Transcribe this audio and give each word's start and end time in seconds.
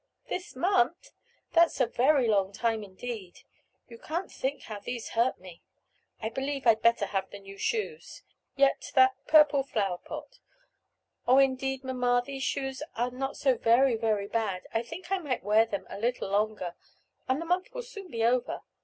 "This 0.29 0.55
month! 0.55 1.11
that's 1.53 1.79
a 1.79 1.85
very 1.85 2.27
long 2.27 2.51
time, 2.51 2.83
indeed! 2.83 3.41
You 3.87 3.99
can't 3.99 4.31
think 4.31 4.63
how 4.63 4.79
these 4.79 5.09
hurt 5.09 5.37
me; 5.39 5.61
I 6.19 6.29
believe 6.29 6.65
I'd 6.65 6.81
better 6.81 7.05
have 7.05 7.29
the 7.29 7.37
new 7.37 7.59
shoes. 7.59 8.23
Yet, 8.55 8.91
that 8.95 9.13
purple 9.27 9.61
flower 9.61 9.99
pot. 9.99 10.39
Oh, 11.27 11.37
indeed, 11.37 11.83
mamma, 11.83 12.23
these 12.25 12.41
shoes 12.41 12.81
are 12.95 13.11
not 13.11 13.37
so 13.37 13.59
very, 13.59 13.95
very 13.95 14.27
bad! 14.27 14.65
I 14.73 14.81
think 14.81 15.11
I 15.11 15.19
might 15.19 15.43
wear 15.43 15.67
them 15.67 15.85
a 15.87 15.99
little 15.99 16.29
longer, 16.31 16.73
and 17.29 17.39
the 17.39 17.45
month 17.45 17.71
will 17.71 17.83
soon 17.83 18.09
be 18.09 18.23
over. 18.23 18.61